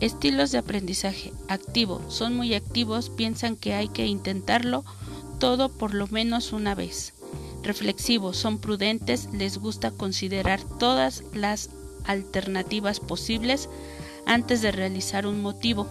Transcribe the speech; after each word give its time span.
Estilos 0.00 0.52
de 0.52 0.58
aprendizaje. 0.58 1.32
Activo. 1.48 2.02
Son 2.08 2.36
muy 2.36 2.54
activos, 2.54 3.08
piensan 3.08 3.56
que 3.56 3.74
hay 3.74 3.88
que 3.88 4.06
intentarlo 4.06 4.84
todo 5.38 5.70
por 5.70 5.94
lo 5.94 6.06
menos 6.08 6.52
una 6.52 6.74
vez. 6.74 7.14
Reflexivos. 7.62 8.36
Son 8.36 8.58
prudentes, 8.58 9.28
les 9.32 9.58
gusta 9.58 9.90
considerar 9.90 10.60
todas 10.78 11.24
las 11.32 11.70
alternativas 12.04 13.00
posibles 13.00 13.70
antes 14.26 14.60
de 14.60 14.70
realizar 14.70 15.26
un 15.26 15.40
motivo. 15.40 15.86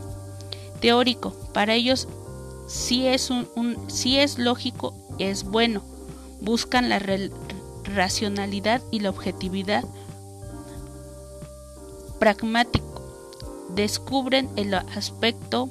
Teórico. 0.82 1.32
Para 1.52 1.74
ellos 1.74 2.08
si 2.68 3.08
es, 3.08 3.32
un, 3.32 3.48
es 4.06 4.38
lógico, 4.38 4.94
es 5.18 5.44
bueno. 5.44 5.84
Buscan 6.42 6.90
la 6.90 7.00
racionalidad 7.84 8.82
y 8.92 9.00
la 9.00 9.10
objetividad. 9.10 9.84
Pragmático 12.20 12.85
descubren 13.76 14.50
el 14.56 14.74
aspecto 14.74 15.70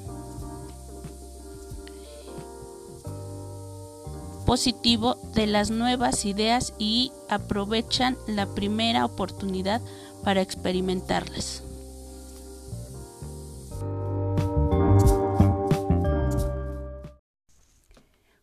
positivo 4.45 5.17
de 5.35 5.47
las 5.47 5.71
nuevas 5.71 6.27
ideas 6.27 6.75
y 6.79 7.13
aprovechan 7.30 8.17
la 8.27 8.47
primera 8.47 9.05
oportunidad 9.05 9.80
para 10.23 10.43
experimentarlas. 10.43 11.63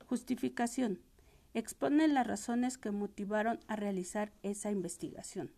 Justificación. 0.07 0.99
Expone 1.53 2.07
las 2.07 2.25
razones 2.25 2.77
que 2.77 2.91
motivaron 2.91 3.59
a 3.67 3.75
realizar 3.75 4.31
esa 4.41 4.71
investigación 4.71 5.51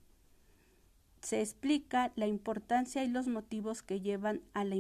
se 1.24 1.42
explica 1.42 2.12
la 2.16 2.28
importancia 2.28 3.04
y 3.04 3.08
los 3.08 3.28
motivos 3.28 3.82
que 3.82 4.02
llevan 4.02 4.42
al 4.54 4.74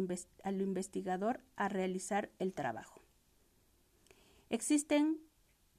investigador 0.62 1.40
a 1.56 1.70
realizar 1.70 2.30
el 2.38 2.54
trabajo. 2.54 3.02
Existen 4.50 5.20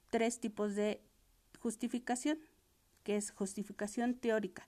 tres 0.09 0.39
tipos 0.39 0.75
de 0.75 1.01
justificación, 1.59 2.39
que 3.03 3.15
es 3.15 3.31
justificación 3.31 4.15
teórica. 4.15 4.67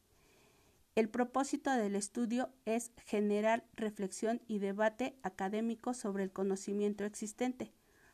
El 0.95 1.09
propósito 1.09 1.71
del 1.71 1.95
estudio 1.95 2.51
es 2.65 2.91
generar 3.05 3.65
reflexión 3.75 4.41
y 4.47 4.59
debate 4.59 5.17
académico 5.23 5.93
sobre 5.95 6.23
el 6.23 6.31
conocimiento 6.31 7.05
existente, 7.05 7.71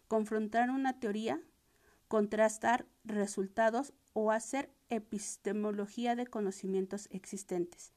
confrontar 0.08 0.70
una 0.70 1.00
teoría, 1.00 1.42
contrastar 2.08 2.86
resultados 3.04 3.94
o 4.14 4.32
hacer 4.32 4.70
epistemología 4.96 6.16
de 6.16 6.28
conocimientos 6.28 7.08
existentes. 7.12 7.94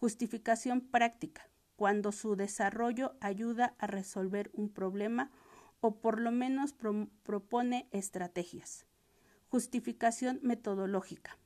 Justificación 0.00 0.80
práctica, 0.80 1.48
cuando 1.76 2.12
su 2.12 2.36
desarrollo 2.36 3.16
ayuda 3.20 3.74
a 3.78 3.86
resolver 3.86 4.50
un 4.52 4.68
problema 4.68 5.30
o 5.80 5.96
por 5.96 6.20
lo 6.20 6.30
menos 6.30 6.74
propone 7.22 7.88
estrategias. 7.90 8.86
Justificación 9.48 10.38
metodológica. 10.42 11.38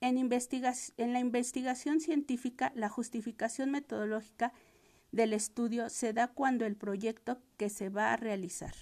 En, 0.00 0.18
en, 0.18 1.12
la 1.14 1.18
investigación 1.18 1.98
científica, 1.98 2.72
la 2.74 2.90
justificación 2.90 3.70
metodológica 3.70 4.52
del 5.14 5.32
estudio 5.32 5.90
se 5.90 6.12
da 6.12 6.26
cuando 6.26 6.66
el 6.66 6.74
proyecto 6.74 7.38
que 7.56 7.68
se 7.68 7.88
va 7.88 8.12
a 8.12 8.16
realizar. 8.16 8.74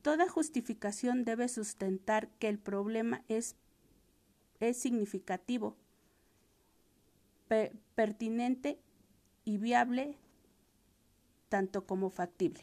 Toda 0.00 0.30
justificación 0.30 1.24
debe 1.24 1.46
sustentar 1.46 2.30
que 2.38 2.48
el 2.48 2.58
problema 2.58 3.22
es, 3.28 3.54
es 4.58 4.78
significativo, 4.78 5.76
pertinente 7.94 8.80
y 9.44 9.58
viable, 9.58 10.16
tanto 11.50 11.86
como 11.86 12.08
factible. 12.08 12.62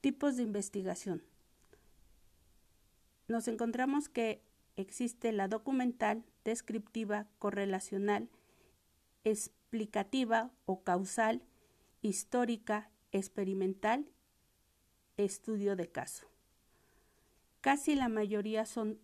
Tipos 0.00 0.36
de 0.36 0.44
investigación. 0.44 1.22
Nos 3.28 3.46
encontramos 3.46 4.08
que 4.08 4.40
existe 4.76 5.32
la 5.32 5.48
documental, 5.48 6.24
descriptiva, 6.44 7.26
correlacional, 7.38 8.28
explicativa 9.24 10.50
o 10.66 10.82
causal, 10.82 11.42
histórica, 12.02 12.90
experimental, 13.12 14.06
estudio 15.16 15.76
de 15.76 15.88
caso. 15.88 16.26
Casi 17.60 17.94
la 17.94 18.08
mayoría 18.08 18.66
son 18.66 18.98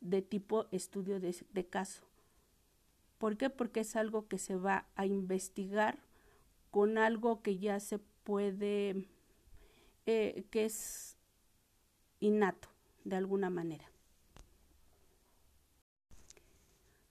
de 0.00 0.22
tipo 0.22 0.66
estudio 0.72 1.20
de, 1.20 1.66
caso. 1.66 2.02
¿Por 3.18 3.36
qué? 3.36 3.50
Porque 3.50 3.80
es 3.80 3.96
algo 3.96 4.26
que 4.28 4.38
se 4.38 4.56
va 4.56 4.86
a 4.96 5.04
investigar 5.04 5.98
con 6.70 6.96
algo 6.96 7.42
que 7.42 7.58
ya 7.58 7.78
se 7.80 7.98
puede, 7.98 9.06
eh, 10.06 10.44
que 10.50 10.64
es 10.64 11.18
innato 12.20 12.68
de 13.04 13.16
alguna 13.16 13.50
manera. 13.50 13.90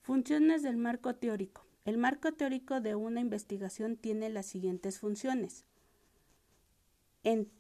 Funciones 0.09 0.64
del 0.64 0.78
marco 0.78 1.14
teórico. 1.14 1.68
El 1.86 2.00
marco 2.00 2.31
teórico 2.31 2.81
de 2.81 2.96
una 2.96 3.20
investigación 3.20 3.96
tiene 3.96 4.31
las 4.31 4.47
siguientes 4.47 4.97
funciones. 4.97 5.66
En, 7.22 7.52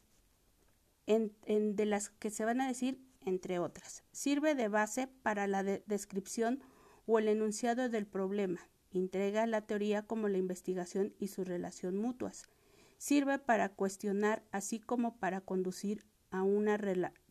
de 1.05 1.85
las 1.85 2.09
que 2.09 2.31
se 2.31 2.45
van 2.45 2.59
a 2.59 2.67
decir, 2.67 2.99
entre 3.23 3.59
otras. 3.59 4.03
Sirve 4.11 4.55
de 4.55 4.67
base 4.67 5.05
para 5.21 5.45
la 5.45 5.61
descripción 5.61 6.63
o 7.05 7.19
el 7.19 7.27
enunciado 7.27 7.87
del 7.87 8.07
problema. 8.07 8.67
Entrega 8.89 9.45
la 9.45 9.67
teoría 9.67 10.07
como 10.07 10.27
la 10.27 10.39
investigación 10.39 11.13
y 11.19 11.27
su 11.27 11.43
relación 11.43 11.97
mutuas. 11.97 12.49
Sirve 12.97 13.37
para 13.37 13.69
cuestionar, 13.69 14.41
así 14.51 14.79
como 14.79 15.17
para 15.17 15.41
conducir 15.41 16.03
a 16.31 16.41
una 16.41 16.77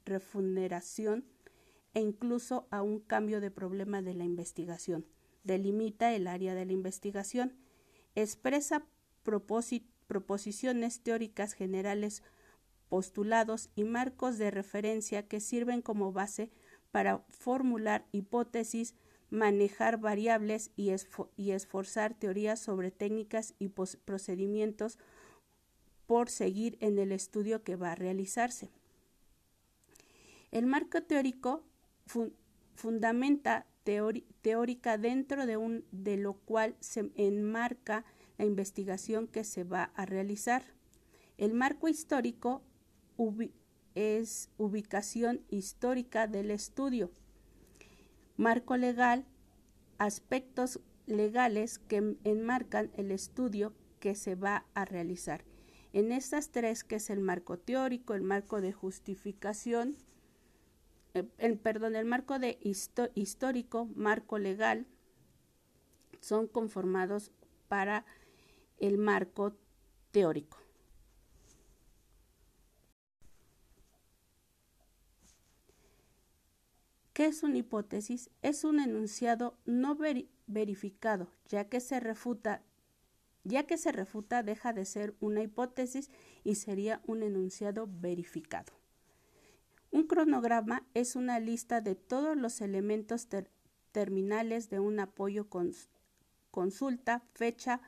refuneración 0.04 1.24
e 1.94 2.00
incluso 2.00 2.66
a 2.71 2.82
un 2.82 3.00
cambio 3.00 3.41
de 3.41 3.50
problema 3.50 4.03
de 4.03 4.15
la 4.15 4.25
investigación. 4.25 5.06
Delimita 5.44 6.15
el 6.15 6.26
área 6.26 6.54
de 6.54 6.66
la 6.66 6.72
investigación. 6.72 7.54
Expresa 8.15 8.84
proposiciones 9.22 11.00
teóricas 11.00 11.53
generales, 11.53 12.22
postulados 12.88 13.71
y 13.75 13.84
marcos 13.84 14.38
de 14.38 14.50
referencia 14.50 15.26
que 15.26 15.41
sirven 15.41 15.82
como 15.82 16.12
base 16.12 16.50
para 16.91 17.19
formular 17.28 18.06
hipótesis, 18.12 18.94
manejar 19.31 19.99
variables 19.99 20.70
y, 20.76 20.91
y 21.37 21.50
esforzar 21.50 22.15
teorías 22.15 22.60
sobre 22.60 22.91
técnicas 22.91 23.55
y 23.59 23.69
procedimientos 23.69 24.99
por 26.06 26.31
seguir 26.31 26.78
en 26.81 26.99
el 26.99 27.12
estudio 27.12 27.62
que 27.62 27.76
va 27.76 27.93
a 27.93 27.94
realizarse. 27.94 28.70
El 30.50 30.65
marco 30.65 31.03
teórico 31.03 31.62
fundamenta 32.74 33.66
teórica 34.42 34.98
dentro 34.98 35.46
de, 35.46 35.56
un, 35.56 35.84
de 35.92 36.16
lo 36.16 36.34
cual 36.34 36.76
se 36.80 37.10
enmarca 37.16 38.04
la 38.36 38.44
investigación 38.44 39.26
que 39.26 39.44
se 39.44 39.64
va 39.64 39.84
a 39.94 40.06
realizar. 40.06 40.62
El 41.38 41.54
marco 41.54 41.88
histórico 41.88 42.62
es 43.94 44.50
ubicación 44.58 45.42
histórica 45.48 46.26
del 46.26 46.50
estudio. 46.50 47.10
Marco 48.36 48.76
legal, 48.76 49.25
aspectos 49.98 50.80
legales 51.06 51.78
que 51.78 52.16
enmarcan 52.25 52.90
el 52.96 53.10
estudio 53.10 53.75
que 53.98 54.14
se 54.14 54.34
va 54.34 54.66
a 54.75 54.84
realizar. 54.84 55.44
En 55.93 56.12
estas 56.12 56.50
tres, 56.50 56.84
que 56.84 56.96
es 56.96 57.10
el 57.10 57.20
marco 57.20 57.58
teórico, 57.58 58.14
el 58.14 58.22
marco 58.22 58.60
de 58.60 58.72
justificación 58.72 59.96
el, 61.14 61.31
eh, 61.38 61.56
perdón, 61.56 61.96
el 61.96 62.05
marco 62.05 62.38
de 62.38 62.58
histórico, 63.14 63.87
marco 63.94 64.38
legal, 64.38 64.87
son 66.20 66.46
conformados 66.46 67.31
para 67.69 68.05
el 68.78 68.99
marco 68.99 69.56
teórico. 70.10 70.58
¿Qué 77.12 77.26
es 77.26 77.43
una 77.43 77.58
hipótesis? 77.58 78.31
Es 78.43 78.62
un 78.62 78.78
enunciado 78.78 79.58
no 79.64 79.99
verificado, 80.46 81.32
ya 81.49 81.69
que 81.69 81.81
se 81.81 81.99
refuta 81.99 82.62
ya 83.44 83.64
que 83.64 83.78
se 83.78 83.93
refuta 83.93 84.43
deja 84.43 84.72
de 84.72 84.84
ser 84.84 85.14
una 85.20 85.43
hipótesis 85.43 86.10
y 86.44 86.56
sería 86.56 87.00
un 87.06 87.22
enunciado 87.22 87.88
verificado. 87.90 88.72
Un 89.90 90.06
cronograma 90.06 90.87
es 90.94 91.17
una 91.17 91.40
lista 91.40 91.81
de 91.81 91.94
todos 91.94 92.37
los 92.37 92.61
elementos 92.61 93.29
terminales 93.93 94.69
de 94.69 94.81
un 94.81 95.00
apoyo 95.00 95.49
con 95.49 95.73
consulta, 96.50 97.23
fecha 97.35 97.81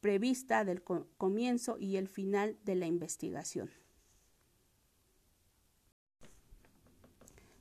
prevista 0.00 0.64
del 0.64 0.82
comienzo 0.82 1.76
y 1.78 1.96
el 1.96 2.08
final 2.08 2.56
de 2.64 2.76
la 2.76 2.86
investigación. 2.86 3.70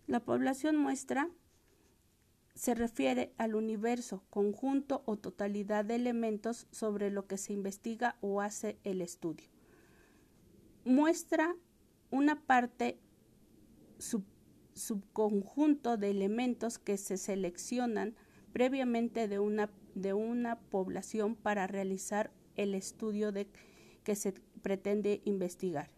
La 0.06 0.22
población 0.22 0.78
muestra 0.78 1.30
se 2.56 2.74
refiere 2.74 3.34
al 3.38 3.56
universo, 3.56 4.24
conjunto 4.30 5.04
o 5.06 5.18
totalidad 5.18 5.86
de 5.86 5.96
elementos 5.96 6.68
sobre 6.72 7.12
lo 7.12 7.28
que 7.28 7.38
se 7.38 7.54
investiga 7.54 8.18
o 8.22 8.42
hace 8.42 8.80
el 8.84 9.02
estudio. 9.02 9.48
Muestra 10.86 11.56
una 12.10 12.42
parte 12.42 13.00
subconjunto 14.74 15.98
de 15.98 16.10
elementos 16.10 16.78
que 16.80 16.98
se 16.98 17.18
seleccionan 17.18 18.16
previamente 18.54 19.28
de 19.28 19.40
una, 19.40 19.70
de 19.96 20.14
una 20.14 20.60
población 20.60 21.36
para 21.36 21.68
realizar 21.68 22.32
el 22.56 22.74
estudio 22.74 23.32
de, 23.32 23.48
que 24.04 24.16
se 24.16 24.34
pretende 24.62 25.22
investigar. 25.26 25.90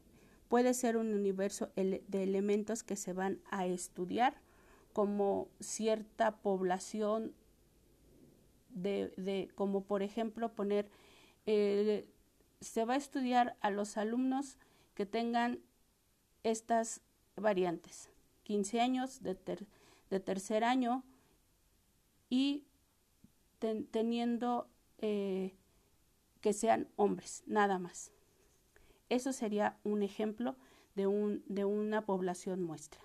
Puede 0.47 0.73
ser 0.73 0.97
un 0.97 1.13
universo 1.13 1.71
de 1.75 2.23
elementos 2.23 2.83
que 2.83 2.95
se 2.95 3.13
van 3.13 3.39
a 3.51 3.67
estudiar 3.67 4.41
como 4.93 5.47
cierta 5.59 6.37
población 6.41 7.33
de, 8.69 9.51
como 9.55 9.83
por 9.83 10.01
ejemplo 10.01 10.53
poner 10.53 10.89
eh, 11.45 12.07
se 12.61 12.85
va 12.85 12.95
a 12.95 12.97
estudiar 12.97 13.57
a 13.61 13.69
los 13.69 13.97
alumnos 13.97 14.57
que 14.95 15.05
tengan 15.05 15.59
estas 16.43 17.01
variantes 17.39 18.09
15 18.43 18.81
años 18.81 19.21
de, 19.21 19.37
de 20.09 20.19
tercer 20.19 20.63
año 20.63 21.03
y 22.29 22.65
teniendo 23.91 24.67
eh, 24.99 25.53
que 26.41 26.53
sean 26.53 26.87
hombres, 26.95 27.43
nada 27.45 27.77
más. 27.77 28.11
Eso 29.09 29.33
sería 29.33 29.77
un 29.83 30.01
ejemplo 30.03 30.55
de, 30.95 31.07
un, 31.07 31.43
de 31.47 31.65
una 31.65 32.05
población 32.05 32.63
muestra. 32.63 33.01